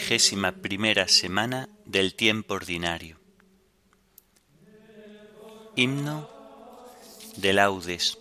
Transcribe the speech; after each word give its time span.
vigésima 0.00 0.52
primera 0.52 1.08
semana 1.08 1.68
del 1.84 2.14
tiempo 2.14 2.54
ordinario. 2.54 3.18
Himno 5.76 6.26
de 7.36 7.52
laudes. 7.52 8.16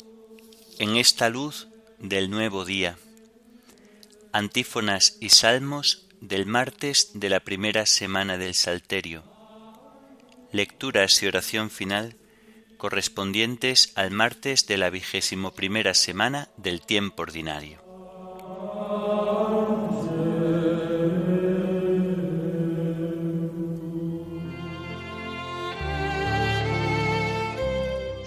En 0.78 0.98
esta 0.98 1.30
luz 1.30 1.70
del 1.98 2.30
nuevo 2.30 2.66
día. 2.66 2.98
Antífonas 4.34 5.18
y 5.22 5.30
salmos 5.30 6.06
del 6.20 6.46
martes 6.46 7.12
de 7.14 7.30
la 7.30 7.40
primera 7.40 7.86
semana 7.86 8.38
del 8.38 8.56
Salterio. 8.56 9.24
Lecturas 10.52 11.24
y 11.24 11.28
oración 11.28 11.70
final 11.70 12.18
correspondientes 12.78 13.94
al 13.96 14.12
martes 14.12 14.68
de 14.68 14.76
la 14.76 14.90
vigésimo 14.90 15.54
primera 15.54 15.94
semana 15.94 16.50
del 16.58 16.82
tiempo 16.82 17.22
ordinario. 17.22 17.89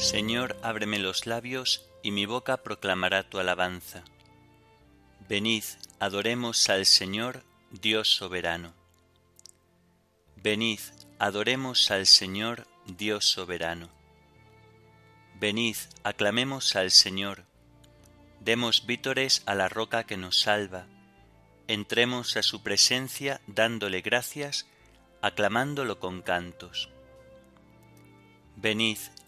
Señor, 0.03 0.56
ábreme 0.62 0.98
los 0.98 1.27
labios 1.27 1.89
y 2.03 2.11
mi 2.11 2.27
boca 2.27 2.56
proclamará 2.64 3.22
tu 3.22 3.39
alabanza. 3.39 4.03
Venid, 5.28 5.62
adoremos 6.00 6.69
al 6.69 6.86
Señor, 6.86 7.45
Dios 7.70 8.08
soberano. 8.08 8.75
Venid, 10.34 10.80
adoremos 11.20 11.92
al 11.92 12.06
Señor, 12.08 12.67
Dios 12.84 13.27
soberano. 13.27 13.91
Venid, 15.39 15.77
aclamemos 16.03 16.75
al 16.75 16.91
Señor, 16.91 17.45
demos 18.41 18.86
vítores 18.86 19.45
a 19.47 19.55
la 19.55 19.69
roca 19.69 20.03
que 20.03 20.17
nos 20.17 20.41
salva, 20.41 20.89
entremos 21.69 22.36
a 22.36 22.42
su 22.42 22.64
presencia 22.64 23.41
dándole 23.47 24.00
gracias, 24.00 24.67
aclamándolo 25.20 26.00
con 26.00 26.23
cantos. 26.23 26.91
Venid, 28.56 28.98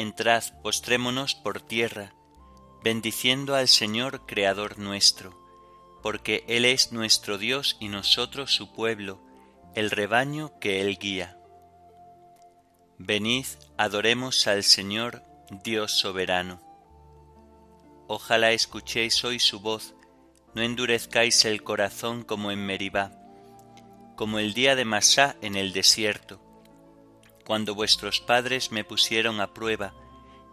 Entrad, 0.00 0.44
postrémonos 0.62 1.34
por 1.34 1.60
tierra, 1.60 2.14
bendiciendo 2.82 3.54
al 3.54 3.68
Señor 3.68 4.24
Creador 4.24 4.78
nuestro, 4.78 5.38
porque 6.02 6.42
Él 6.48 6.64
es 6.64 6.90
nuestro 6.90 7.36
Dios 7.36 7.76
y 7.80 7.90
nosotros 7.90 8.50
su 8.50 8.72
pueblo, 8.72 9.20
el 9.74 9.90
rebaño 9.90 10.58
que 10.58 10.80
Él 10.80 10.96
guía. 10.98 11.36
Venid, 12.96 13.44
adoremos 13.76 14.46
al 14.46 14.64
Señor, 14.64 15.22
Dios 15.62 15.92
soberano. 15.92 16.62
Ojalá 18.08 18.52
escuchéis 18.52 19.22
hoy 19.22 19.38
su 19.38 19.60
voz, 19.60 19.94
no 20.54 20.62
endurezcáis 20.62 21.44
el 21.44 21.62
corazón 21.62 22.22
como 22.22 22.50
en 22.50 22.64
Meribá, 22.64 23.12
como 24.16 24.38
el 24.38 24.54
día 24.54 24.76
de 24.76 24.86
Masá 24.86 25.36
en 25.42 25.56
el 25.56 25.74
desierto, 25.74 26.40
cuando 27.50 27.74
vuestros 27.74 28.20
padres 28.20 28.70
me 28.70 28.84
pusieron 28.84 29.40
a 29.40 29.52
prueba, 29.52 29.92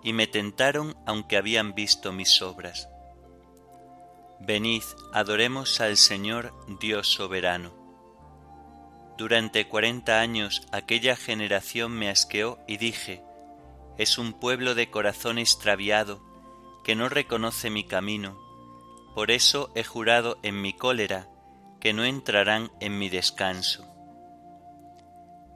y 0.01 0.13
me 0.13 0.25
tentaron 0.25 0.97
aunque 1.05 1.37
habían 1.37 1.75
visto 1.75 2.11
mis 2.11 2.41
obras. 2.41 2.89
Venid, 4.39 4.81
adoremos 5.13 5.79
al 5.79 5.97
Señor 5.97 6.55
Dios 6.79 7.07
soberano. 7.07 7.71
Durante 9.15 9.67
cuarenta 9.67 10.21
años 10.21 10.67
aquella 10.71 11.15
generación 11.15 11.91
me 11.91 12.09
asqueó 12.09 12.57
y 12.67 12.77
dije, 12.77 13.21
es 13.99 14.17
un 14.17 14.33
pueblo 14.33 14.73
de 14.73 14.89
corazón 14.89 15.37
extraviado, 15.37 16.19
que 16.83 16.95
no 16.95 17.09
reconoce 17.09 17.69
mi 17.69 17.83
camino, 17.83 18.39
por 19.13 19.29
eso 19.29 19.69
he 19.75 19.83
jurado 19.83 20.39
en 20.41 20.63
mi 20.63 20.73
cólera 20.73 21.29
que 21.79 21.93
no 21.93 22.05
entrarán 22.05 22.71
en 22.79 22.97
mi 22.97 23.09
descanso. 23.09 23.96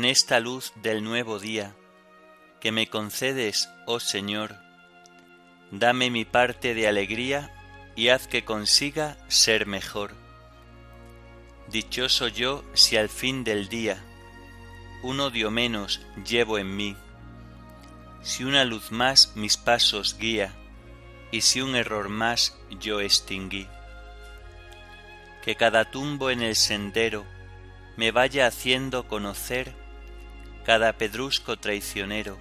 En 0.00 0.06
esta 0.06 0.40
luz 0.40 0.72
del 0.76 1.04
nuevo 1.04 1.38
día, 1.38 1.76
que 2.58 2.72
me 2.72 2.86
concedes, 2.86 3.68
oh 3.84 4.00
Señor, 4.00 4.56
dame 5.72 6.08
mi 6.08 6.24
parte 6.24 6.72
de 6.72 6.88
alegría 6.88 7.52
y 7.96 8.08
haz 8.08 8.26
que 8.26 8.42
consiga 8.42 9.18
ser 9.28 9.66
mejor. 9.66 10.12
Dichoso 11.68 12.28
yo 12.28 12.64
si 12.72 12.96
al 12.96 13.10
fin 13.10 13.44
del 13.44 13.68
día 13.68 14.02
un 15.02 15.20
odio 15.20 15.50
menos 15.50 16.00
llevo 16.26 16.56
en 16.56 16.74
mí, 16.74 16.96
si 18.22 18.44
una 18.44 18.64
luz 18.64 18.92
más 18.92 19.36
mis 19.36 19.58
pasos 19.58 20.16
guía 20.18 20.54
y 21.30 21.42
si 21.42 21.60
un 21.60 21.76
error 21.76 22.08
más 22.08 22.58
yo 22.70 23.02
extinguí. 23.02 23.68
Que 25.44 25.56
cada 25.56 25.90
tumbo 25.90 26.30
en 26.30 26.40
el 26.40 26.56
sendero 26.56 27.26
me 27.98 28.12
vaya 28.12 28.46
haciendo 28.46 29.06
conocer 29.06 29.78
cada 30.64 30.92
pedrusco 30.92 31.58
traicionero 31.58 32.38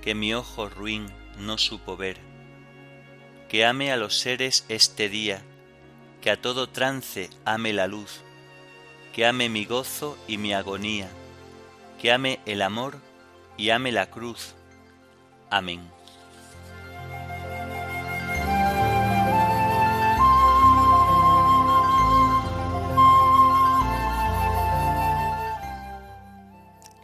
que 0.00 0.14
mi 0.14 0.34
ojo 0.34 0.68
ruin 0.68 1.06
no 1.38 1.58
supo 1.58 1.96
ver. 1.96 2.18
Que 3.48 3.66
ame 3.66 3.92
a 3.92 3.96
los 3.96 4.18
seres 4.18 4.64
este 4.68 5.08
día, 5.08 5.42
que 6.20 6.30
a 6.30 6.40
todo 6.40 6.68
trance 6.68 7.30
ame 7.44 7.72
la 7.72 7.86
luz, 7.86 8.20
que 9.12 9.26
ame 9.26 9.48
mi 9.48 9.64
gozo 9.64 10.18
y 10.26 10.38
mi 10.38 10.54
agonía, 10.54 11.08
que 12.00 12.12
ame 12.12 12.40
el 12.46 12.62
amor 12.62 12.98
y 13.56 13.70
ame 13.70 13.92
la 13.92 14.10
cruz. 14.10 14.54
Amén. 15.50 15.80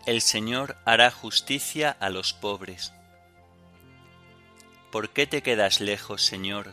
El 0.09 0.23
Señor 0.23 0.79
hará 0.87 1.11
justicia 1.11 1.91
a 1.91 2.09
los 2.09 2.33
pobres. 2.33 2.95
¿Por 4.91 5.11
qué 5.11 5.27
te 5.27 5.43
quedas 5.43 5.83
lejos, 5.83 6.25
Señor, 6.25 6.73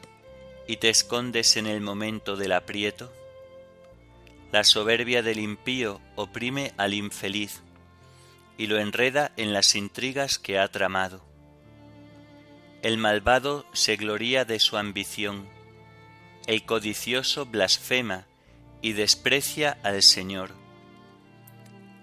y 0.69 0.77
te 0.77 0.87
escondes 0.87 1.57
en 1.57 1.67
el 1.67 1.81
momento 1.81 2.37
del 2.37 2.53
aprieto? 2.53 3.11
La 4.53 4.63
soberbia 4.63 5.21
del 5.21 5.39
impío 5.39 5.99
oprime 6.15 6.71
al 6.77 6.93
infeliz 6.93 7.61
y 8.57 8.67
lo 8.67 8.79
enreda 8.79 9.33
en 9.35 9.51
las 9.51 9.75
intrigas 9.75 10.39
que 10.39 10.57
ha 10.57 10.69
tramado. 10.69 11.21
El 12.83 12.97
malvado 12.97 13.65
se 13.73 13.97
gloría 13.97 14.45
de 14.45 14.61
su 14.61 14.77
ambición, 14.77 15.45
el 16.47 16.63
codicioso 16.63 17.45
blasfema 17.45 18.27
y 18.81 18.93
desprecia 18.93 19.77
al 19.83 20.03
Señor 20.03 20.64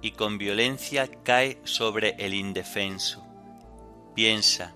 y 0.00 0.12
con 0.12 0.38
violencia 0.38 1.08
cae 1.22 1.60
sobre 1.64 2.16
el 2.18 2.34
indefenso. 2.34 3.24
Piensa, 4.14 4.74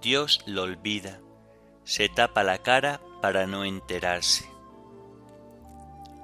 Dios 0.00 0.40
lo 0.46 0.62
olvida, 0.62 1.20
se 1.84 2.08
tapa 2.08 2.42
la 2.42 2.58
cara 2.58 3.00
para 3.22 3.46
no 3.46 3.64
enterarse. 3.64 4.44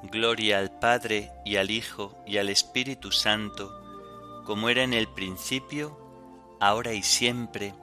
Gloria 0.05 0.59
al 0.59 0.79
Padre 0.79 1.31
y 1.45 1.57
al 1.57 1.71
Hijo 1.71 2.17
y 2.27 2.39
al 2.39 2.49
Espíritu 2.49 3.13
Santo, 3.13 3.73
como 4.45 4.69
era 4.69 4.83
en 4.83 4.93
el 4.93 5.09
principio, 5.09 5.99
ahora 6.61 6.93
y 6.93 7.03
siempre, 7.03 7.75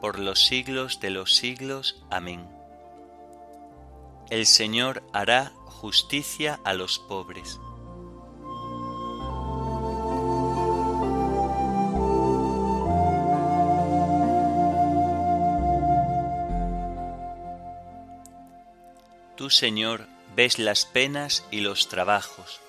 por 0.00 0.18
los 0.18 0.44
siglos 0.44 1.00
de 1.00 1.10
los 1.10 1.36
siglos. 1.36 2.04
Amén. 2.10 2.48
El 4.30 4.46
Señor 4.46 5.02
hará 5.12 5.52
justicia 5.66 6.60
a 6.64 6.74
los 6.74 6.98
pobres. 6.98 7.60
Tú, 19.40 19.48
Señor, 19.48 20.06
ves 20.36 20.58
las 20.58 20.84
penas 20.84 21.46
y 21.50 21.62
los 21.62 21.88
trabajos. 21.88 22.60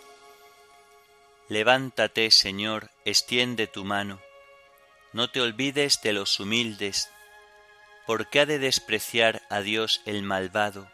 Levántate, 1.50 2.32
Señor, 2.32 2.92
extiende 3.04 3.68
tu 3.68 3.84
mano. 3.84 4.22
No 5.12 5.30
te 5.30 5.42
olvides 5.42 6.02
de 6.02 6.14
los 6.14 6.40
humildes. 6.40 7.10
¿Por 8.08 8.30
qué 8.30 8.40
ha 8.40 8.46
de 8.46 8.58
despreciar 8.58 9.42
a 9.50 9.60
Dios 9.60 10.02
el 10.06 10.24
malvado? 10.24 10.90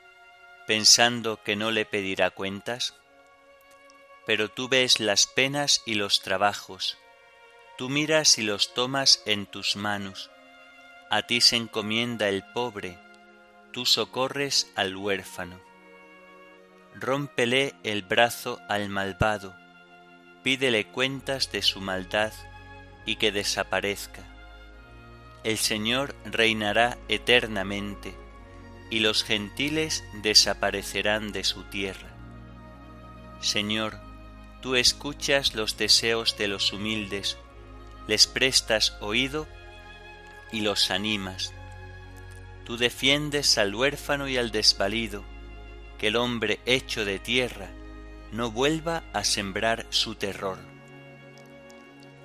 pensando 0.66 1.44
que 1.44 1.56
no 1.56 1.70
le 1.70 1.86
pedirá 1.86 2.32
cuentas? 2.32 2.96
Pero 4.26 4.50
tú 4.50 4.70
ves 4.70 5.00
las 5.00 5.28
penas 5.28 5.84
y 5.86 5.94
los 5.94 6.24
trabajos, 6.24 6.98
tú 7.78 7.88
miras 7.88 8.40
y 8.40 8.42
los 8.42 8.74
tomas 8.74 9.22
en 9.28 9.46
tus 9.46 9.76
manos, 9.76 10.32
a 11.12 11.22
ti 11.22 11.40
se 11.40 11.56
encomienda 11.56 12.30
el 12.30 12.44
pobre, 12.52 12.98
tú 13.72 13.86
socorres 13.86 14.72
al 14.76 14.96
huérfano. 14.96 15.67
Rómpele 17.00 17.76
el 17.84 18.02
brazo 18.02 18.60
al 18.68 18.90
malvado, 18.90 19.56
pídele 20.42 20.88
cuentas 20.88 21.52
de 21.52 21.62
su 21.62 21.80
maldad 21.80 22.34
y 23.06 23.18
que 23.18 23.32
desaparezca. 23.32 24.24
El 25.44 25.60
Señor 25.60 26.16
reinará 26.26 26.98
eternamente 27.08 28.16
y 28.90 29.02
los 29.02 29.24
gentiles 29.24 30.04
desaparecerán 30.24 31.32
de 31.32 31.44
su 31.44 31.66
tierra. 31.66 32.10
Señor, 33.42 34.00
tú 34.64 34.76
escuchas 34.76 35.54
los 35.54 35.78
deseos 35.78 36.36
de 36.36 36.48
los 36.48 36.74
humildes, 36.74 37.38
les 38.08 38.26
prestas 38.26 38.98
oído 39.02 39.48
y 40.52 40.62
los 40.62 40.90
animas. 40.90 41.54
Tú 42.66 42.76
defiendes 42.76 43.60
al 43.60 43.76
huérfano 43.76 44.28
y 44.28 44.38
al 44.38 44.50
desvalido, 44.50 45.24
que 45.98 46.08
el 46.08 46.16
hombre 46.16 46.60
hecho 46.66 47.06
de 47.06 47.20
tierra 47.20 47.70
no 48.32 48.52
vuelva 48.52 49.04
a 49.14 49.24
sembrar 49.24 49.86
su 49.90 50.16
terror. 50.16 50.58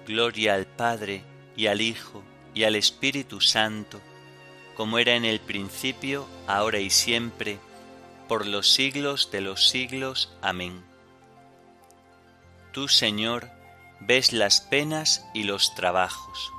Gloria 0.06 0.54
al 0.54 0.66
Padre 0.66 1.22
y 1.56 1.66
al 1.66 1.80
Hijo 1.80 2.22
y 2.54 2.64
al 2.64 2.76
Espíritu 2.76 3.40
Santo, 3.40 4.00
como 4.76 4.98
era 4.98 5.14
en 5.14 5.24
el 5.24 5.40
principio, 5.40 6.26
ahora 6.46 6.80
y 6.80 6.90
siempre, 6.90 7.58
por 8.28 8.46
los 8.46 8.72
siglos 8.72 9.30
de 9.30 9.40
los 9.40 9.68
siglos. 9.68 10.32
Amén. 10.40 10.82
Tú, 12.72 12.88
Señor, 12.88 13.50
ves 14.00 14.32
las 14.32 14.60
penas 14.60 15.24
y 15.34 15.44
los 15.44 15.74
trabajos. 15.74 16.52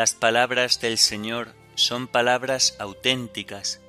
Las 0.00 0.14
palabras 0.14 0.80
del 0.80 0.96
Señor 0.96 1.54
son 1.74 2.08
palabras 2.08 2.74
auténticas, 2.78 3.82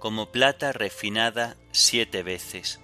como 0.00 0.32
plata 0.32 0.72
refinada 0.72 1.56
siete 1.70 2.24
veces. 2.24 2.80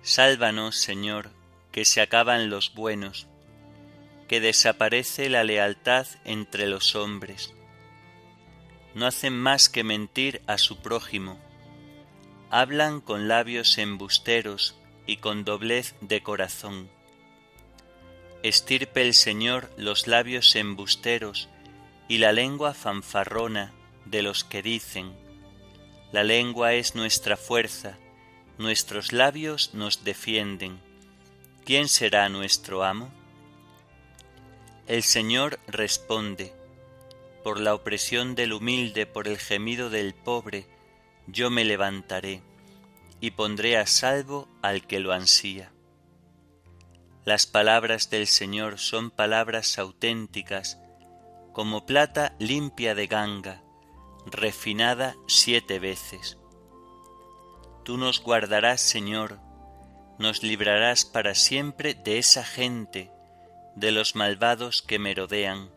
Sálvanos, 0.00 0.76
Señor, 0.76 1.30
que 1.72 1.84
se 1.84 2.00
acaban 2.00 2.48
los 2.48 2.72
buenos, 2.72 3.26
que 4.28 4.40
desaparece 4.40 5.28
la 5.28 5.44
lealtad 5.44 6.06
entre 6.24 6.66
los 6.66 6.96
hombres. 6.96 7.52
No 8.94 9.04
hacen 9.06 9.38
más 9.38 9.68
que 9.68 9.84
mentir 9.84 10.40
a 10.46 10.56
su 10.56 10.80
prójimo, 10.80 11.38
hablan 12.48 13.02
con 13.02 13.28
labios 13.28 13.76
embusteros 13.76 14.74
y 15.06 15.18
con 15.18 15.44
doblez 15.44 15.96
de 16.00 16.22
corazón. 16.22 16.88
Estirpe 18.42 19.02
el 19.02 19.12
Señor 19.12 19.70
los 19.76 20.06
labios 20.06 20.56
embusteros 20.56 21.50
y 22.08 22.18
la 22.18 22.32
lengua 22.32 22.72
fanfarrona 22.72 23.72
de 24.06 24.22
los 24.22 24.44
que 24.44 24.62
dicen, 24.62 25.12
la 26.10 26.24
lengua 26.24 26.72
es 26.72 26.94
nuestra 26.94 27.36
fuerza, 27.36 27.98
nuestros 28.56 29.12
labios 29.12 29.74
nos 29.74 30.04
defienden. 30.04 30.80
¿Quién 31.66 31.86
será 31.86 32.30
nuestro 32.30 32.82
amo? 32.82 33.10
El 34.86 35.02
Señor 35.02 35.60
responde, 35.68 36.54
por 37.44 37.60
la 37.60 37.74
opresión 37.74 38.34
del 38.34 38.54
humilde, 38.54 39.06
por 39.06 39.28
el 39.28 39.38
gemido 39.38 39.90
del 39.90 40.14
pobre, 40.14 40.66
yo 41.26 41.50
me 41.50 41.64
levantaré 41.64 42.42
y 43.20 43.32
pondré 43.32 43.76
a 43.76 43.86
salvo 43.86 44.48
al 44.62 44.86
que 44.86 44.98
lo 44.98 45.12
ansía. 45.12 45.70
Las 47.24 47.46
palabras 47.46 48.08
del 48.08 48.26
Señor 48.26 48.78
son 48.78 49.10
palabras 49.10 49.78
auténticas, 49.78 50.78
como 51.52 51.84
plata 51.84 52.34
limpia 52.38 52.94
de 52.94 53.06
ganga, 53.06 53.62
refinada 54.24 55.16
siete 55.26 55.78
veces. 55.78 56.38
Tú 57.84 57.98
nos 57.98 58.22
guardarás, 58.22 58.80
Señor, 58.80 59.38
nos 60.18 60.42
librarás 60.42 61.04
para 61.04 61.34
siempre 61.34 61.94
de 61.94 62.18
esa 62.18 62.44
gente, 62.44 63.10
de 63.76 63.92
los 63.92 64.14
malvados 64.16 64.82
que 64.82 64.98
merodean, 64.98 65.70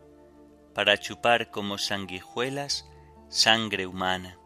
para 0.73 0.97
chupar 0.97 1.51
como 1.51 1.77
sanguijuelas 1.77 2.89
sangre 3.29 3.85
humana. 3.85 4.37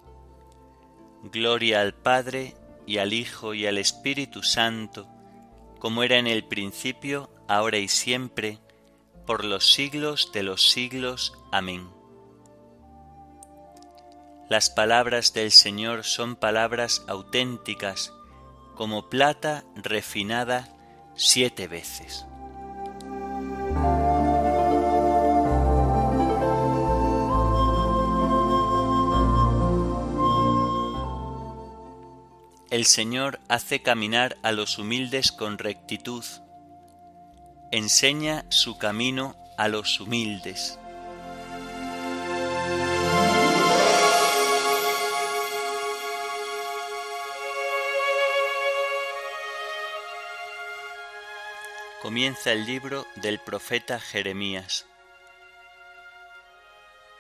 Gloria 1.24 1.82
al 1.82 1.94
Padre 1.94 2.56
y 2.86 3.00
al 3.00 3.14
Hijo 3.14 3.54
y 3.54 3.66
al 3.66 3.78
Espíritu 3.78 4.44
Santo, 4.44 5.10
como 5.80 6.04
era 6.04 6.18
en 6.18 6.28
el 6.28 6.44
principio, 6.44 7.30
ahora 7.48 7.78
y 7.78 7.88
siempre, 7.88 8.60
por 9.26 9.44
los 9.44 9.74
siglos 9.74 10.32
de 10.32 10.44
los 10.44 10.70
siglos. 10.70 11.34
Amén. 11.52 11.90
Las 14.50 14.70
palabras 14.70 15.34
del 15.34 15.52
Señor 15.52 16.04
son 16.06 16.36
palabras 16.36 17.04
auténticas, 17.08 18.14
como 18.76 19.10
plata 19.10 19.66
refinada 19.76 20.70
siete 21.16 21.68
veces. 21.68 22.27
El 32.78 32.86
Señor 32.86 33.40
hace 33.50 33.82
caminar 33.82 34.38
a 34.44 34.52
los 34.52 34.78
humildes 34.78 35.32
con 35.32 35.58
rectitud, 35.58 36.24
enseña 37.72 38.46
su 38.50 38.78
camino 38.78 39.36
a 39.58 39.68
los 39.68 40.00
humildes. 40.00 40.78
Comienza 52.04 52.52
el 52.52 52.68
libro 52.68 53.08
del 53.16 53.40
profeta 53.40 54.00
Jeremías. 54.00 54.86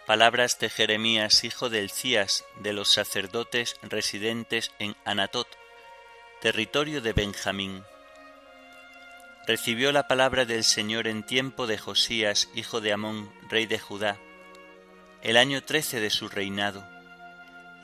Palabras 0.07 0.57
de 0.57 0.69
Jeremías, 0.69 1.43
hijo 1.43 1.69
del 1.69 1.91
Cías, 1.91 2.45
de 2.61 2.71
los 2.71 2.93
sacerdotes 2.93 3.75
residentes 3.81 4.71
en 4.79 4.95
Anatot, 5.03 5.49
territorio 6.39 7.01
de 7.01 7.11
Benjamín. 7.11 7.83
Recibió 9.45 9.91
la 9.91 10.07
palabra 10.07 10.45
del 10.45 10.63
Señor 10.63 11.07
en 11.07 11.23
tiempo 11.23 11.67
de 11.67 11.77
Josías, 11.77 12.47
hijo 12.55 12.79
de 12.79 12.93
Amón, 12.93 13.29
rey 13.49 13.65
de 13.65 13.79
Judá, 13.79 14.17
el 15.23 15.35
año 15.35 15.61
trece 15.61 15.99
de 15.99 16.09
su 16.09 16.29
reinado, 16.29 16.87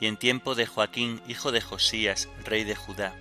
y 0.00 0.06
en 0.06 0.16
tiempo 0.16 0.54
de 0.54 0.64
Joaquín, 0.64 1.20
hijo 1.28 1.52
de 1.52 1.60
Josías, 1.60 2.30
rey 2.42 2.64
de 2.64 2.74
Judá, 2.74 3.14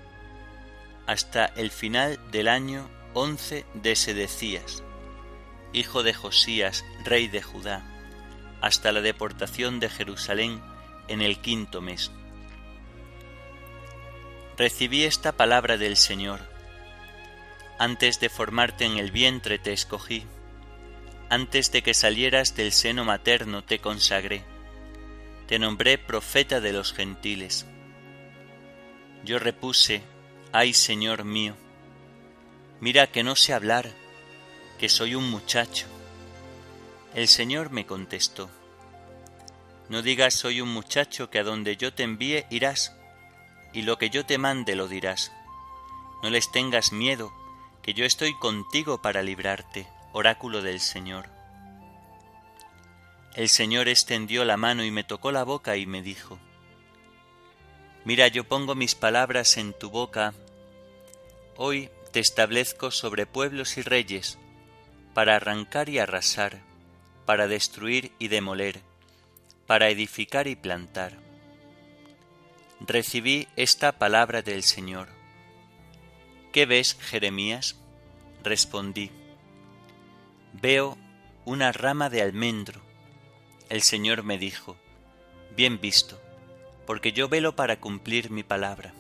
hasta 1.08 1.48
el 1.48 1.72
final 1.72 2.22
del 2.32 2.48
año 2.48 2.90
once 3.14 3.66
de 3.74 3.98
Sedecías, 3.98 4.82
hijo 5.74 6.04
de 6.04 6.14
Josías, 6.14 6.86
rey 7.04 7.28
de 7.28 7.42
Judá 7.42 7.93
hasta 8.64 8.94
la 8.94 9.02
deportación 9.02 9.82
de 9.82 9.90
Jerusalén 9.90 10.62
en 11.10 11.22
el 11.22 11.40
quinto 11.40 11.82
mes. 11.82 12.12
Recibí 14.58 15.04
esta 15.04 15.34
palabra 15.34 15.76
del 15.76 15.98
Señor. 15.98 16.40
Antes 17.78 18.22
de 18.22 18.30
formarte 18.30 18.86
en 18.86 18.98
el 18.98 19.12
vientre 19.12 19.60
te 19.60 19.74
escogí, 19.74 20.26
antes 21.30 21.74
de 21.74 21.82
que 21.82 21.94
salieras 21.94 22.56
del 22.56 22.72
seno 22.72 23.04
materno 23.04 23.66
te 23.66 23.80
consagré, 23.80 24.46
te 25.46 25.60
nombré 25.60 25.98
profeta 25.98 26.62
de 26.62 26.72
los 26.72 26.94
gentiles. 26.94 27.66
Yo 29.26 29.40
repuse, 29.40 30.04
ay 30.54 30.74
Señor 30.74 31.26
mío, 31.26 31.58
mira 32.80 33.08
que 33.08 33.24
no 33.24 33.36
sé 33.36 33.52
hablar, 33.52 33.90
que 34.80 34.88
soy 34.88 35.16
un 35.16 35.30
muchacho. 35.30 35.93
El 37.14 37.28
Señor 37.28 37.70
me 37.70 37.86
contestó, 37.86 38.50
No 39.88 40.02
digas 40.02 40.34
soy 40.34 40.62
un 40.62 40.74
muchacho 40.74 41.30
que 41.30 41.38
a 41.38 41.44
donde 41.44 41.78
yo 41.78 41.94
te 41.94 42.02
envíe 42.02 42.46
irás, 42.50 42.92
y 43.72 43.84
lo 43.84 44.00
que 44.00 44.10
yo 44.10 44.26
te 44.26 44.40
mande 44.40 44.76
lo 44.76 44.88
dirás. 44.88 45.32
No 46.24 46.32
les 46.32 46.52
tengas 46.52 46.92
miedo, 46.92 47.32
que 47.84 47.94
yo 47.94 48.04
estoy 48.04 48.34
contigo 48.40 49.04
para 49.04 49.22
librarte, 49.22 49.88
oráculo 50.12 50.64
del 50.64 50.80
Señor. 50.80 51.30
El 53.36 53.48
Señor 53.48 53.90
extendió 53.90 54.44
la 54.44 54.58
mano 54.58 54.84
y 54.84 54.90
me 54.90 55.04
tocó 55.04 55.32
la 55.32 55.44
boca 55.44 55.78
y 55.78 55.86
me 55.86 56.02
dijo, 56.02 56.40
Mira, 58.06 58.28
yo 58.28 58.44
pongo 58.46 58.74
mis 58.74 58.96
palabras 58.96 59.58
en 59.58 59.74
tu 59.74 59.92
boca, 59.92 60.34
hoy 61.58 61.92
te 62.12 62.20
establezco 62.20 62.90
sobre 62.90 63.28
pueblos 63.28 63.78
y 63.78 63.84
reyes, 63.84 64.40
para 65.14 65.36
arrancar 65.36 65.90
y 65.90 66.00
arrasar 66.00 66.73
para 67.26 67.48
destruir 67.48 68.12
y 68.20 68.28
demoler, 68.28 68.82
para 69.68 69.90
edificar 69.90 70.48
y 70.48 70.56
plantar. 70.56 71.18
Recibí 72.80 73.48
esta 73.56 73.94
palabra 73.94 74.42
del 74.42 74.64
Señor. 74.64 75.08
¿Qué 76.52 76.66
ves, 76.66 76.98
Jeremías? 77.00 77.78
Respondí. 78.44 79.10
Veo 80.54 80.98
una 81.46 81.72
rama 81.72 82.10
de 82.10 82.22
almendro. 82.22 82.82
El 83.70 83.82
Señor 83.82 84.24
me 84.24 84.38
dijo, 84.38 84.78
Bien 85.56 85.80
visto, 85.80 86.20
porque 86.86 87.12
yo 87.12 87.30
velo 87.30 87.56
para 87.56 87.80
cumplir 87.80 88.32
mi 88.32 88.44
palabra. 88.44 88.94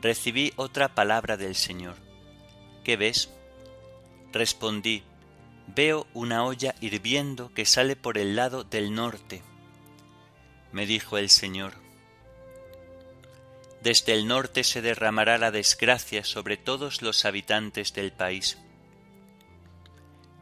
Recibí 0.00 0.52
otra 0.56 0.94
palabra 0.94 1.36
del 1.36 1.54
Señor. 1.54 1.96
¿Qué 2.84 2.96
ves? 2.96 3.30
Respondí, 4.32 5.02
veo 5.74 6.06
una 6.14 6.44
olla 6.44 6.74
hirviendo 6.80 7.52
que 7.54 7.66
sale 7.66 7.96
por 7.96 8.18
el 8.18 8.36
lado 8.36 8.64
del 8.64 8.94
norte. 8.94 9.42
Me 10.72 10.86
dijo 10.86 11.18
el 11.18 11.30
Señor, 11.30 11.74
desde 13.82 14.12
el 14.12 14.26
norte 14.26 14.64
se 14.64 14.82
derramará 14.82 15.38
la 15.38 15.50
desgracia 15.50 16.24
sobre 16.24 16.56
todos 16.56 17.00
los 17.00 17.24
habitantes 17.24 17.94
del 17.94 18.12
país. 18.12 18.58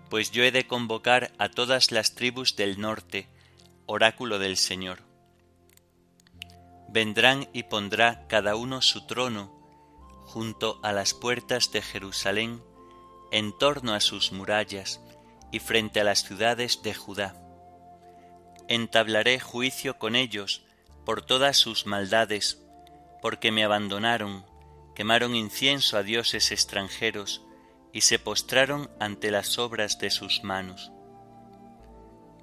Pues 0.08 0.30
yo 0.30 0.42
he 0.42 0.52
de 0.52 0.66
convocar 0.66 1.32
a 1.38 1.50
todas 1.50 1.90
las 1.90 2.14
tribus 2.14 2.56
del 2.56 2.80
norte, 2.80 3.28
oráculo 3.84 4.38
del 4.38 4.56
Señor. 4.56 5.00
Vendrán 6.88 7.48
y 7.52 7.64
pondrá 7.64 8.26
cada 8.28 8.56
uno 8.56 8.80
su 8.80 9.06
trono 9.06 9.54
junto 10.24 10.80
a 10.82 10.92
las 10.92 11.12
puertas 11.12 11.70
de 11.72 11.82
Jerusalén, 11.82 12.62
en 13.32 13.56
torno 13.58 13.92
a 13.92 14.00
sus 14.00 14.32
murallas, 14.32 15.00
y 15.50 15.58
frente 15.60 16.00
a 16.00 16.04
las 16.04 16.22
ciudades 16.24 16.82
de 16.82 16.94
Judá. 16.94 17.34
Entablaré 18.68 19.38
juicio 19.38 19.98
con 19.98 20.16
ellos 20.16 20.64
por 21.04 21.22
todas 21.22 21.56
sus 21.56 21.86
maldades, 21.86 22.62
porque 23.22 23.52
me 23.52 23.64
abandonaron, 23.64 24.44
quemaron 24.94 25.34
incienso 25.36 25.96
a 25.96 26.02
dioses 26.02 26.50
extranjeros 26.50 27.42
y 27.92 28.02
se 28.02 28.18
postraron 28.18 28.90
ante 28.98 29.30
las 29.30 29.58
obras 29.58 29.98
de 29.98 30.10
sus 30.10 30.42
manos. 30.42 30.92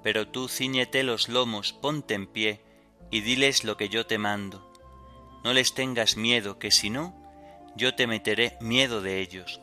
Pero 0.02 0.28
tú 0.28 0.48
ciñete 0.48 1.02
los 1.02 1.28
lomos, 1.28 1.72
ponte 1.72 2.14
en 2.14 2.26
pie 2.26 2.62
y 3.10 3.20
diles 3.20 3.64
lo 3.64 3.76
que 3.76 3.88
yo 3.88 4.06
te 4.06 4.18
mando. 4.18 4.72
No 5.44 5.52
les 5.52 5.74
tengas 5.74 6.16
miedo, 6.16 6.58
que 6.58 6.70
si 6.70 6.90
no, 6.90 7.14
yo 7.76 7.94
te 7.94 8.06
meteré 8.06 8.56
miedo 8.60 9.02
de 9.02 9.20
ellos. 9.20 9.60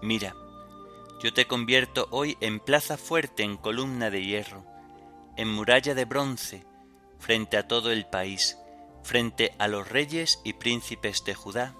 Mira, 0.00 0.34
yo 1.22 1.32
te 1.32 1.46
convierto 1.46 2.08
hoy 2.10 2.36
en 2.40 2.58
plaza 2.58 2.96
fuerte, 2.96 3.44
en 3.44 3.56
columna 3.56 4.10
de 4.10 4.24
hierro, 4.24 4.64
en 5.36 5.48
muralla 5.48 5.94
de 5.94 6.04
bronce, 6.04 6.64
frente 7.20 7.56
a 7.56 7.68
todo 7.68 7.92
el 7.92 8.06
país, 8.06 8.58
frente 9.04 9.54
a 9.58 9.68
los 9.68 9.88
reyes 9.88 10.40
y 10.42 10.54
príncipes 10.54 11.24
de 11.24 11.34
Judá, 11.34 11.76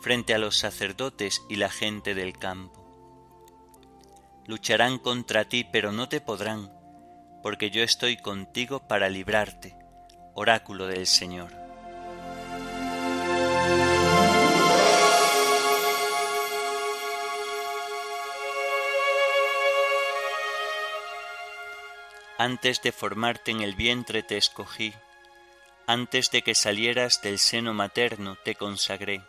frente 0.00 0.32
a 0.32 0.38
los 0.38 0.56
sacerdotes 0.56 1.42
y 1.48 1.56
la 1.56 1.70
gente 1.70 2.14
del 2.14 2.38
campo. 2.38 2.84
Lucharán 4.46 4.98
contra 4.98 5.48
ti, 5.48 5.66
pero 5.70 5.90
no 5.90 6.08
te 6.08 6.20
podrán, 6.20 6.72
porque 7.42 7.70
yo 7.70 7.82
estoy 7.82 8.16
contigo 8.16 8.86
para 8.86 9.08
librarte, 9.08 9.76
oráculo 10.34 10.86
del 10.86 11.08
Señor. 11.08 11.67
Antes 22.40 22.80
de 22.82 22.92
formarte 22.92 23.50
en 23.50 23.62
el 23.62 23.74
vientre 23.74 24.22
te 24.22 24.36
escogí, 24.36 24.94
antes 25.88 26.30
de 26.30 26.42
que 26.42 26.54
salieras 26.54 27.20
del 27.20 27.40
seno 27.40 27.74
materno 27.74 28.36
te 28.44 28.54
consagré, 28.54 29.22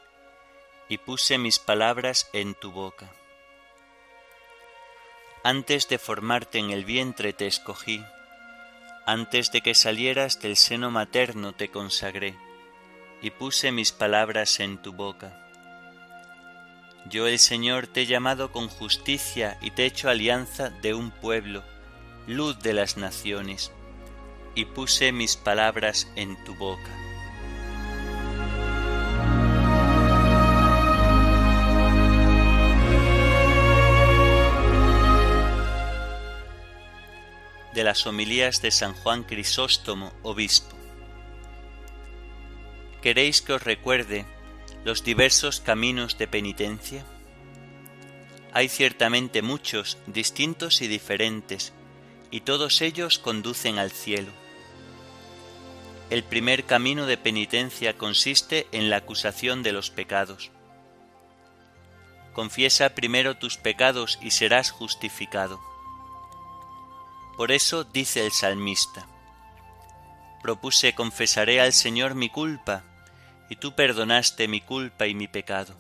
y 0.89 0.99
puse 0.99 1.39
mis 1.39 1.57
palabras 1.57 2.29
en 2.33 2.53
tu 2.53 2.71
boca. 2.71 3.11
Antes 5.43 5.89
de 5.89 5.97
formarte 5.97 6.59
en 6.59 6.69
el 6.69 6.85
vientre 6.85 7.33
te 7.33 7.47
escogí, 7.47 8.05
antes 9.07 9.51
de 9.51 9.61
que 9.61 9.73
salieras 9.73 10.39
del 10.39 10.55
seno 10.55 10.91
materno 10.91 11.53
te 11.53 11.71
consagré, 11.71 12.37
y 13.23 13.31
puse 13.31 13.71
mis 13.71 13.91
palabras 13.91 14.59
en 14.59 14.79
tu 14.83 14.93
boca. 14.93 15.49
Yo 17.07 17.25
el 17.25 17.39
Señor 17.39 17.87
te 17.87 18.01
he 18.01 18.05
llamado 18.05 18.51
con 18.51 18.67
justicia 18.67 19.57
y 19.61 19.71
te 19.71 19.81
he 19.81 19.85
hecho 19.87 20.09
alianza 20.09 20.69
de 20.69 20.93
un 20.93 21.09
pueblo, 21.09 21.63
luz 22.29 22.59
de 22.59 22.73
las 22.73 22.95
naciones, 22.95 23.71
y 24.53 24.65
puse 24.65 25.11
mis 25.11 25.35
palabras 25.35 26.07
en 26.15 26.41
tu 26.43 26.53
boca. 26.53 26.95
De 37.73 37.83
las 37.83 38.05
homilías 38.05 38.61
de 38.61 38.69
San 38.69 38.93
Juan 38.93 39.23
Crisóstomo, 39.23 40.13
obispo. 40.21 40.75
¿Queréis 43.01 43.41
que 43.41 43.53
os 43.53 43.63
recuerde 43.63 44.27
los 44.83 45.03
diversos 45.03 45.61
caminos 45.61 46.19
de 46.19 46.27
penitencia? 46.27 47.03
Hay 48.53 48.69
ciertamente 48.69 49.41
muchos, 49.41 49.97
distintos 50.05 50.83
y 50.83 50.87
diferentes, 50.87 51.73
y 52.31 52.41
todos 52.41 52.81
ellos 52.81 53.19
conducen 53.19 53.79
al 53.79 53.91
cielo. 53.91 54.31
el 56.09 56.23
primer 56.23 56.65
camino 56.65 57.05
de 57.05 57.17
penitencia 57.17 57.95
consiste 57.95 58.67
en 58.71 58.89
la 58.89 58.97
acusación 58.97 59.61
de 59.61 59.71
los 59.73 59.91
pecados. 59.91 60.49
Confiesa 62.33 62.95
primero 62.95 63.37
tus 63.37 63.57
pecados 63.57 64.17
y 64.21 64.31
serás 64.31 64.71
justificado. 64.71 65.59
Por 67.37 67.51
eso 67.51 67.83
dice 67.83 68.25
el 68.25 68.31
salmista, 68.31 69.07
Propuse 70.41 70.95
confesaré 70.95 71.61
al 71.61 71.73
Señor 71.73 72.15
mi 72.15 72.29
culpa, 72.29 72.83
y 73.49 73.57
tú 73.57 73.75
perdonaste 73.75 74.47
mi 74.47 74.61
culpa 74.61 75.05
y 75.05 75.13
mi 75.13 75.27
pecado. 75.27 75.75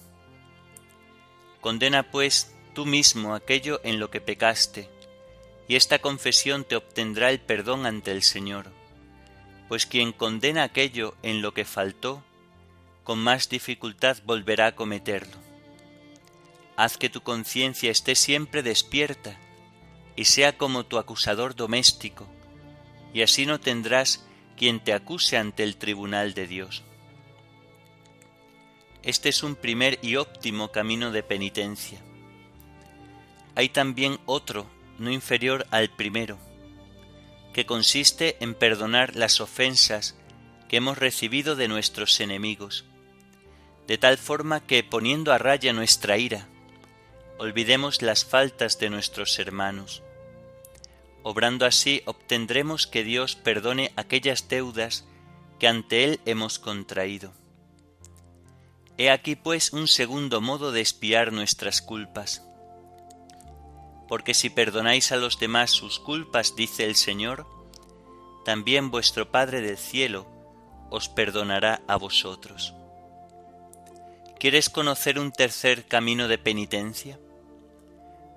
Condena 1.61 2.03
pues 2.11 2.53
tú 2.73 2.85
mismo 2.85 3.35
aquello 3.35 3.79
en 3.83 3.99
lo 3.99 4.09
que 4.11 4.21
pecaste, 4.21 4.89
y 5.69 5.75
esta 5.75 5.99
confesión 5.99 6.65
te 6.65 6.75
obtendrá 6.75 7.29
el 7.29 7.39
perdón 7.39 7.85
ante 7.85 8.11
el 8.11 8.23
Señor, 8.23 8.71
pues 9.67 9.85
quien 9.85 10.11
condena 10.11 10.63
aquello 10.63 11.15
en 11.21 11.43
lo 11.43 11.53
que 11.53 11.63
faltó, 11.63 12.23
con 13.03 13.19
más 13.19 13.49
dificultad 13.49 14.17
volverá 14.25 14.65
a 14.65 14.75
cometerlo. 14.75 15.37
Haz 16.75 16.97
que 16.97 17.09
tu 17.09 17.21
conciencia 17.21 17.91
esté 17.91 18.15
siempre 18.15 18.63
despierta 18.63 19.37
y 20.15 20.25
sea 20.25 20.57
como 20.57 20.87
tu 20.87 20.97
acusador 20.97 21.55
doméstico, 21.55 22.27
y 23.13 23.21
así 23.21 23.45
no 23.45 23.59
tendrás 23.59 24.25
quien 24.57 24.79
te 24.79 24.91
acuse 24.91 25.37
ante 25.37 25.63
el 25.63 25.77
tribunal 25.77 26.33
de 26.33 26.47
Dios. 26.47 26.83
Este 29.03 29.29
es 29.29 29.43
un 29.43 29.55
primer 29.55 29.99
y 30.01 30.15
óptimo 30.15 30.71
camino 30.71 31.11
de 31.11 31.21
penitencia. 31.21 31.99
Hay 33.53 33.69
también 33.69 34.17
otro, 34.25 34.65
no 34.99 35.11
inferior 35.11 35.65
al 35.71 35.89
primero, 35.89 36.37
que 37.53 37.65
consiste 37.65 38.37
en 38.39 38.53
perdonar 38.53 39.15
las 39.15 39.41
ofensas 39.41 40.15
que 40.67 40.77
hemos 40.77 40.97
recibido 40.97 41.55
de 41.55 41.67
nuestros 41.67 42.19
enemigos, 42.19 42.85
de 43.87 43.97
tal 43.97 44.17
forma 44.17 44.65
que 44.65 44.83
poniendo 44.83 45.33
a 45.33 45.37
raya 45.37 45.73
nuestra 45.73 46.17
ira, 46.17 46.47
olvidemos 47.39 48.01
las 48.01 48.25
faltas 48.25 48.77
de 48.79 48.89
nuestros 48.89 49.39
hermanos. 49.39 50.03
Obrando 51.23 51.65
así 51.65 52.01
obtendremos 52.05 52.85
que 52.85 53.03
Dios 53.03 53.35
perdone 53.35 53.91
aquellas 53.95 54.47
deudas 54.47 55.05
que 55.59 55.67
ante 55.67 56.03
Él 56.03 56.19
hemos 56.25 56.59
contraído. 56.59 57.33
He 58.97 59.09
aquí 59.09 59.35
pues 59.35 59.71
un 59.73 59.87
segundo 59.87 60.41
modo 60.41 60.71
de 60.71 60.81
espiar 60.81 61.31
nuestras 61.31 61.81
culpas. 61.81 62.43
Porque 64.09 64.33
si 64.33 64.49
perdonáis 64.49 65.13
a 65.13 65.17
los 65.17 65.39
demás 65.39 65.69
sus 65.69 65.99
culpas, 65.99 66.55
dice 66.55 66.83
el 66.83 66.95
Señor, 66.95 67.45
también 68.43 68.89
vuestro 68.91 69.29
Padre 69.31 69.61
del 69.61 69.77
cielo 69.77 70.25
os 70.89 71.07
perdonará 71.07 71.81
a 71.87 71.95
vosotros. 71.95 72.73
¿Quieres 74.39 74.69
conocer 74.69 75.19
un 75.19 75.31
tercer 75.31 75.85
camino 75.85 76.27
de 76.27 76.37
penitencia? 76.37 77.19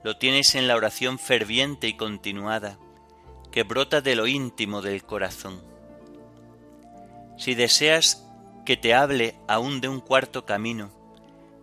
Lo 0.05 0.19
tienes 0.19 0.55
en 0.55 0.69
la 0.69 0.77
oración 0.77 1.19
ferviente 1.19 1.89
y 1.89 1.97
continuada, 1.97 2.77
que 3.51 3.63
brota 3.63 4.01
de 4.01 4.15
lo 4.15 4.27
íntimo 4.27 4.83
del 4.83 5.05
corazón. 5.05 5.63
Si 7.39 7.55
deseas 7.55 8.27
que 8.67 8.77
te 8.77 8.95
hable 8.95 9.37
aún 9.49 9.81
de 9.81 9.89
un 9.89 10.01
cuarto 10.01 10.45
camino, 10.45 10.91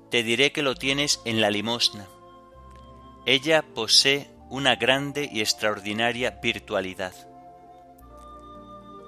te 0.10 0.24
diré 0.24 0.52
que 0.52 0.64
lo 0.64 0.74
tienes 0.74 1.22
en 1.26 1.42
la 1.42 1.52
limosna. 1.52 2.08
Ella 3.26 3.64
posee 3.76 4.30
una 4.50 4.76
grande 4.76 5.30
y 5.32 5.42
extraordinaria 5.42 6.40
virtualidad. 6.42 7.14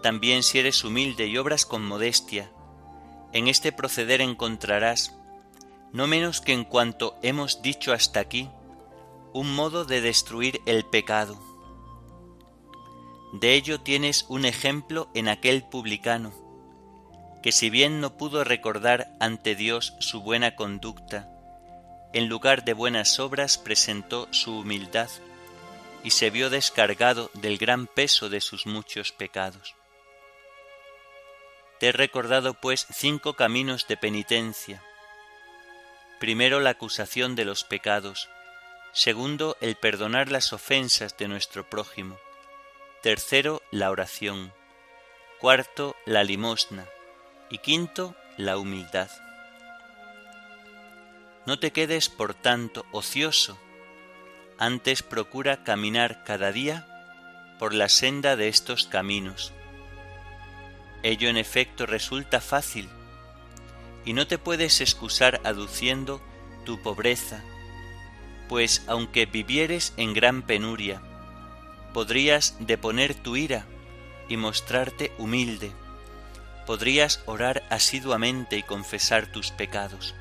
También 0.04 0.44
si 0.44 0.60
eres 0.60 0.84
humilde 0.84 1.28
y 1.28 1.38
obras 1.38 1.66
con 1.66 1.86
modestia, 1.86 2.52
en 3.34 3.48
este 3.48 3.72
proceder 3.72 4.22
encontrarás, 4.22 5.16
no 5.94 6.08
menos 6.08 6.42
que 6.42 6.54
en 6.54 6.66
cuanto 6.66 7.18
hemos 7.22 7.62
dicho 7.62 7.94
hasta 7.94 8.20
aquí, 8.20 8.50
un 9.34 9.54
modo 9.56 9.86
de 9.86 10.02
destruir 10.02 10.62
el 10.66 10.86
pecado. 10.86 11.40
De 13.34 13.54
ello 13.54 13.80
tienes 13.80 14.26
un 14.28 14.46
ejemplo 14.46 15.10
en 15.14 15.30
aquel 15.30 15.64
publicano, 15.64 16.34
que 17.42 17.52
si 17.52 17.70
bien 17.70 18.02
no 18.02 18.18
pudo 18.18 18.44
recordar 18.44 19.16
ante 19.20 19.56
Dios 19.56 19.94
su 20.00 20.22
buena 20.22 20.56
conducta, 20.56 21.31
en 22.14 22.28
lugar 22.28 22.64
de 22.64 22.74
buenas 22.74 23.20
obras 23.20 23.58
presentó 23.58 24.28
su 24.32 24.60
humildad 24.60 25.10
y 26.04 26.12
se 26.12 26.30
vio 26.30 26.50
descargado 26.50 27.30
del 27.34 27.58
gran 27.58 27.88
peso 27.88 28.30
de 28.30 28.42
sus 28.42 28.66
muchos 28.66 29.12
pecados. 29.12 29.76
Te 31.80 31.88
he 31.88 31.92
recordado 31.92 32.54
pues 32.54 32.86
cinco 32.92 33.34
caminos 33.34 33.88
de 33.88 33.98
penitencia. 33.98 34.84
Primero 36.20 36.60
la 36.60 36.72
acusación 36.72 37.36
de 37.36 37.46
los 37.46 37.64
pecados, 37.64 38.30
segundo 38.94 39.58
el 39.62 39.76
perdonar 39.76 40.32
las 40.32 40.54
ofensas 40.54 41.18
de 41.18 41.28
nuestro 41.28 41.68
prójimo, 41.68 42.20
tercero 43.02 43.62
la 43.72 43.90
oración, 43.90 44.54
cuarto 45.40 45.96
la 46.06 46.24
limosna, 46.24 46.86
y 47.50 47.58
quinto, 47.58 48.16
la 48.38 48.58
humildad. 48.58 49.10
No 51.46 51.60
te 51.60 51.72
quedes, 51.72 52.10
por 52.10 52.34
tanto, 52.34 52.86
ocioso, 52.92 53.58
antes 54.58 55.04
procura 55.04 55.64
caminar 55.64 56.24
cada 56.24 56.52
día 56.52 56.88
por 57.60 57.74
la 57.74 57.90
senda 57.90 58.36
de 58.36 58.48
estos 58.48 58.86
caminos. 58.86 59.52
Ello 61.04 61.30
en 61.30 61.38
efecto 61.38 61.86
resulta 61.86 62.42
fácil, 62.42 62.90
y 64.06 64.14
no 64.14 64.28
te 64.28 64.38
puedes 64.38 64.82
excusar 64.82 65.42
aduciendo 65.44 66.22
tu 66.66 66.82
pobreza, 66.82 67.42
pues 68.48 68.84
aunque 68.88 69.26
vivieres 69.26 69.94
en 69.98 70.14
gran 70.14 70.44
penuria, 70.44 71.02
podrías 71.94 72.56
deponer 72.60 73.16
tu 73.16 73.36
ira 73.36 73.66
y 74.30 74.38
mostrarte 74.38 75.12
humilde 75.18 75.72
podrías 76.66 77.22
orar 77.26 77.64
asiduamente 77.70 78.56
y 78.58 78.64
confesar 78.64 79.32
tus 79.32 79.52
pecados. 79.52 80.16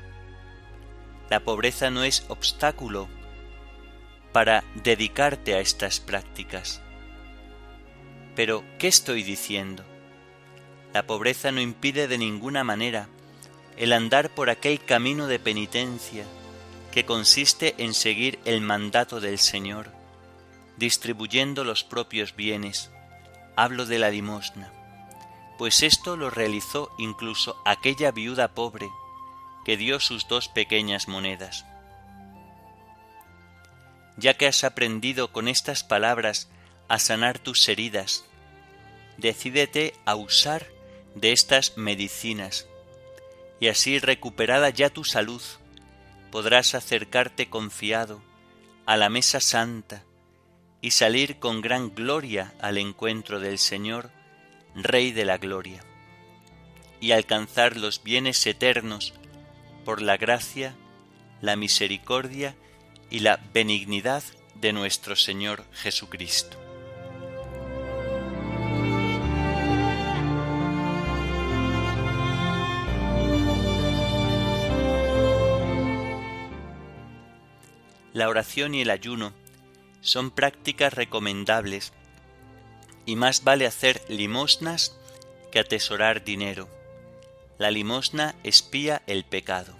La 1.31 1.39
pobreza 1.39 1.89
no 1.89 2.03
es 2.03 2.25
obstáculo 2.27 3.07
para 4.33 4.65
dedicarte 4.83 5.55
a 5.55 5.61
estas 5.61 6.01
prácticas. 6.01 6.81
Pero, 8.35 8.65
¿qué 8.77 8.89
estoy 8.89 9.23
diciendo? 9.23 9.85
La 10.91 11.07
pobreza 11.07 11.53
no 11.53 11.61
impide 11.61 12.09
de 12.09 12.17
ninguna 12.17 12.65
manera 12.65 13.07
el 13.77 13.93
andar 13.93 14.29
por 14.29 14.49
aquel 14.49 14.83
camino 14.83 15.27
de 15.27 15.39
penitencia 15.39 16.25
que 16.91 17.05
consiste 17.05 17.75
en 17.77 17.93
seguir 17.93 18.37
el 18.43 18.59
mandato 18.59 19.21
del 19.21 19.39
Señor, 19.39 19.89
distribuyendo 20.75 21.63
los 21.63 21.85
propios 21.85 22.35
bienes. 22.35 22.91
Hablo 23.55 23.85
de 23.85 23.99
la 23.99 24.09
limosna 24.09 24.73
pues 25.61 25.83
esto 25.83 26.17
lo 26.17 26.31
realizó 26.31 26.89
incluso 26.97 27.55
aquella 27.65 28.09
viuda 28.09 28.47
pobre 28.47 28.89
que 29.65 29.77
dio 29.77 29.99
sus 29.99 30.27
dos 30.27 30.47
pequeñas 30.47 31.07
monedas. 31.07 31.65
Ya 34.17 34.35
que 34.35 34.47
has 34.47 34.63
aprendido 34.63 35.31
con 35.31 35.47
estas 35.47 35.83
palabras 35.83 36.49
a 36.87 36.99
sanar 36.99 37.39
tus 37.39 37.67
heridas, 37.69 38.25
decídete 39.17 39.93
a 40.05 40.15
usar 40.15 40.67
de 41.15 41.31
estas 41.31 41.77
medicinas, 41.77 42.67
y 43.59 43.67
así 43.67 43.99
recuperada 43.99 44.69
ya 44.69 44.89
tu 44.89 45.03
salud, 45.03 45.41
podrás 46.31 46.75
acercarte 46.75 47.49
confiado 47.49 48.21
a 48.85 48.97
la 48.97 49.09
mesa 49.09 49.39
santa 49.39 50.03
y 50.81 50.91
salir 50.91 51.37
con 51.37 51.61
gran 51.61 51.93
gloria 51.93 52.53
al 52.59 52.77
encuentro 52.77 53.39
del 53.39 53.59
Señor 53.59 54.09
Rey 54.73 55.11
de 55.11 55.25
la 55.25 55.37
Gloria, 55.37 55.83
y 56.99 57.11
alcanzar 57.11 57.77
los 57.77 58.03
bienes 58.03 58.45
eternos 58.47 59.13
por 59.83 60.01
la 60.01 60.17
gracia, 60.17 60.75
la 61.41 61.55
misericordia 61.55 62.55
y 63.09 63.19
la 63.19 63.39
benignidad 63.53 64.23
de 64.55 64.73
nuestro 64.73 65.15
Señor 65.15 65.63
Jesucristo. 65.73 66.57
La 78.13 78.27
oración 78.27 78.75
y 78.75 78.81
el 78.81 78.89
ayuno 78.89 79.33
son 80.01 80.31
prácticas 80.31 80.93
recomendables 80.93 81.93
y 83.05 83.15
más 83.15 83.43
vale 83.43 83.65
hacer 83.65 84.01
limosnas 84.09 84.97
que 85.51 85.59
atesorar 85.59 86.23
dinero. 86.23 86.80
La 87.61 87.69
limosna 87.69 88.33
espía 88.41 89.03
el 89.05 89.23
pecado. 89.23 89.75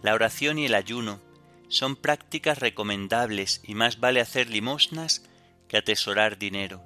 La 0.00 0.14
oración 0.14 0.58
y 0.58 0.64
el 0.64 0.74
ayuno 0.74 1.20
son 1.68 1.94
prácticas 1.94 2.58
recomendables 2.58 3.60
y 3.62 3.74
más 3.74 4.00
vale 4.00 4.22
hacer 4.22 4.48
limosnas 4.48 5.28
que 5.68 5.76
atesorar 5.76 6.38
dinero. 6.38 6.80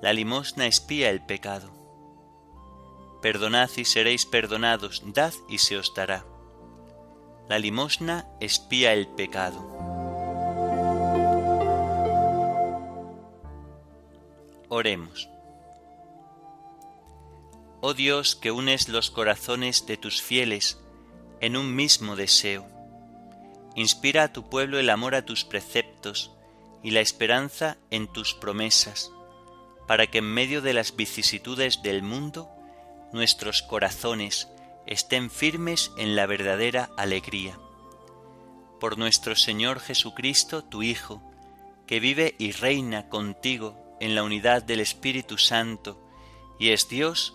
La 0.00 0.14
limosna 0.14 0.66
espía 0.66 1.10
el 1.10 1.26
pecado. 1.26 1.70
Perdonad 3.20 3.68
y 3.76 3.84
seréis 3.84 4.24
perdonados, 4.24 5.02
dad 5.12 5.34
y 5.46 5.58
se 5.58 5.76
os 5.76 5.92
dará. 5.94 6.24
La 7.50 7.58
limosna 7.58 8.26
espía 8.40 8.94
el 8.94 9.08
pecado. 9.08 9.60
Oremos. 14.70 15.35
Oh 17.80 17.94
Dios 17.94 18.36
que 18.36 18.50
unes 18.50 18.88
los 18.88 19.10
corazones 19.10 19.86
de 19.86 19.96
tus 19.96 20.22
fieles 20.22 20.78
en 21.40 21.56
un 21.56 21.74
mismo 21.74 22.16
deseo, 22.16 22.66
inspira 23.74 24.24
a 24.24 24.32
tu 24.32 24.48
pueblo 24.48 24.78
el 24.78 24.88
amor 24.88 25.14
a 25.14 25.24
tus 25.24 25.44
preceptos 25.44 26.32
y 26.82 26.92
la 26.92 27.00
esperanza 27.00 27.76
en 27.90 28.10
tus 28.10 28.34
promesas, 28.34 29.10
para 29.86 30.06
que 30.06 30.18
en 30.18 30.24
medio 30.24 30.62
de 30.62 30.72
las 30.72 30.96
vicisitudes 30.96 31.82
del 31.82 32.02
mundo 32.02 32.48
nuestros 33.12 33.62
corazones 33.62 34.48
estén 34.86 35.30
firmes 35.30 35.92
en 35.98 36.16
la 36.16 36.26
verdadera 36.26 36.90
alegría. 36.96 37.58
Por 38.80 38.98
nuestro 38.98 39.36
Señor 39.36 39.80
Jesucristo, 39.80 40.64
tu 40.64 40.82
Hijo, 40.82 41.22
que 41.86 42.00
vive 42.00 42.34
y 42.38 42.52
reina 42.52 43.08
contigo 43.08 43.96
en 44.00 44.14
la 44.14 44.22
unidad 44.22 44.62
del 44.62 44.80
Espíritu 44.80 45.38
Santo, 45.38 46.02
y 46.58 46.70
es 46.70 46.88
Dios 46.88 47.34